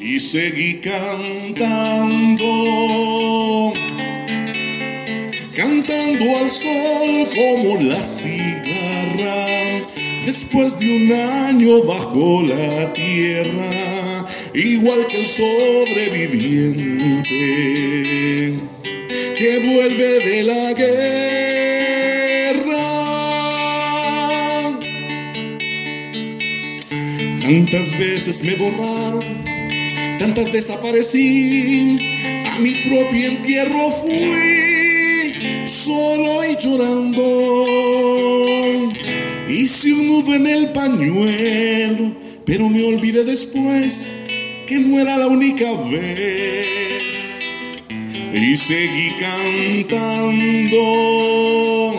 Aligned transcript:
y 0.00 0.20
seguí 0.20 0.74
cantando, 0.74 3.72
cantando 5.56 6.38
al 6.38 6.48
sol 6.50 7.28
como 7.34 7.80
la 7.80 8.00
cigarra, 8.04 9.44
después 10.24 10.78
de 10.78 10.96
un 11.04 11.12
año 11.12 11.82
bajo 11.82 12.42
la 12.44 12.92
tierra, 12.92 14.24
igual 14.54 15.04
que 15.08 15.18
el 15.20 15.26
sobreviviente 15.26 17.42
que 19.36 19.58
vuelve 19.58 20.20
de 20.20 20.42
la 20.44 20.74
guerra. 20.74 21.24
Tantas 27.40 27.98
veces 27.98 28.44
me 28.44 28.54
borraron 28.56 29.48
tantas 30.18 30.52
desaparecí, 30.52 31.96
a 32.50 32.58
mi 32.58 32.72
propio 32.90 33.26
entierro 33.28 33.90
fui, 33.92 35.32
solo 35.66 36.44
y 36.44 36.56
llorando. 36.56 37.64
Hice 39.48 39.92
un 39.94 40.08
nudo 40.08 40.34
en 40.34 40.46
el 40.46 40.70
pañuelo, 40.72 42.12
pero 42.44 42.68
me 42.68 42.82
olvidé 42.84 43.22
después 43.24 44.12
que 44.66 44.80
no 44.80 44.98
era 44.98 45.16
la 45.16 45.28
única 45.28 45.70
vez. 45.84 46.68
Y 48.34 48.56
seguí 48.58 49.08
cantando 49.18 51.98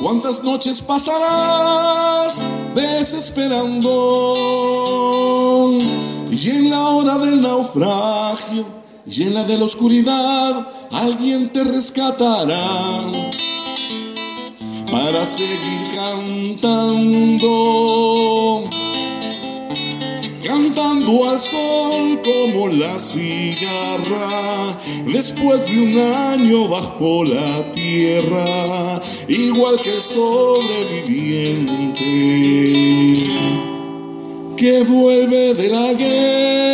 ¿Cuántas 0.00 0.42
noches 0.42 0.82
pasarás 0.82 2.44
desesperando? 2.74 5.70
Y 6.30 6.50
en 6.50 6.70
la 6.70 6.80
hora 6.88 7.16
del 7.18 7.40
naufragio, 7.40 8.66
y 9.06 9.22
en 9.22 9.34
la 9.34 9.44
de 9.44 9.56
la 9.56 9.64
oscuridad, 9.66 10.66
alguien 10.90 11.52
te 11.52 11.62
rescatará 11.62 13.04
para 14.90 15.24
seguir 15.24 15.94
cantando 15.96 18.53
cantando 20.44 21.28
al 21.30 21.40
sol 21.40 22.20
como 22.22 22.68
la 22.68 22.98
cigarra, 22.98 24.76
después 25.10 25.66
de 25.70 25.78
un 25.82 25.98
año 25.98 26.68
bajo 26.68 27.24
la 27.24 27.72
tierra, 27.72 29.00
igual 29.26 29.80
que 29.80 29.94
el 29.96 30.02
sobreviviente 30.02 32.04
que 34.56 34.82
vuelve 34.82 35.54
de 35.54 35.68
la 35.70 35.92
guerra. 35.94 36.73